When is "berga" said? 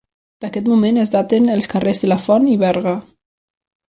2.65-2.95